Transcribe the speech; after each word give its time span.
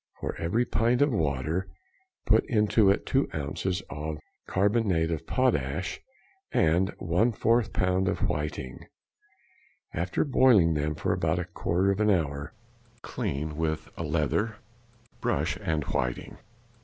For 0.19 0.35
every 0.39 0.65
pint 0.65 1.03
of 1.03 1.11
water 1.11 1.67
put 2.25 2.43
into 2.45 2.89
it 2.89 3.05
2 3.05 3.27
ounces 3.35 3.83
of 3.87 4.17
carbonate 4.47 5.11
of 5.11 5.27
potash 5.27 6.01
and 6.51 6.89
a 6.89 6.93
1/4 6.93 7.69
lb. 7.69 8.07
of 8.07 8.27
whiting. 8.27 8.87
After 9.93 10.25
boiling 10.25 10.73
them 10.73 10.95
for 10.95 11.13
about 11.13 11.37
a 11.37 11.45
quarter 11.45 11.91
of 11.91 11.99
an 11.99 12.09
hour, 12.09 12.51
clean 13.03 13.55
with 13.55 13.89
a 13.95 14.01
leather, 14.03 14.55
brush, 15.19 15.55
and 15.61 15.83
whiting. 15.83 16.39